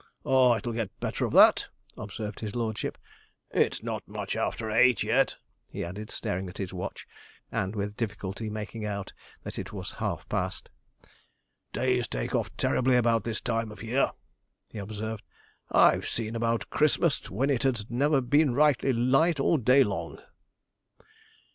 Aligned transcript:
'Ah, 0.25 0.55
it'll 0.55 0.73
get 0.73 0.99
better 0.99 1.25
of 1.25 1.31
that,' 1.33 1.67
observed 1.95 2.39
his 2.39 2.55
lordship. 2.55 2.97
'It's 3.51 3.83
not 3.83 4.01
much 4.07 4.35
after 4.35 4.71
eight 4.71 5.03
yet,' 5.03 5.35
he 5.71 5.83
added, 5.85 6.09
staring 6.09 6.49
at 6.49 6.57
his 6.57 6.73
watch, 6.73 7.05
and 7.51 7.75
with 7.75 7.95
difficulty 7.95 8.49
making 8.49 8.83
out 8.83 9.13
that 9.43 9.59
it 9.59 9.71
was 9.71 9.91
half 10.01 10.27
past. 10.27 10.71
'Days 11.71 12.07
take 12.07 12.33
off 12.33 12.49
terribly 12.57 12.95
about 12.95 13.23
this 13.23 13.41
time 13.41 13.71
of 13.71 13.83
year,' 13.83 14.11
he 14.71 14.79
observed; 14.79 15.21
'I've 15.69 16.07
seen 16.09 16.35
about 16.35 16.71
Christmas 16.71 17.29
when 17.29 17.51
it 17.51 17.61
has 17.61 17.85
never 17.87 18.21
been 18.21 18.55
rightly 18.55 18.93
light 18.93 19.39
all 19.39 19.57
day 19.57 19.83
long.' 19.83 20.19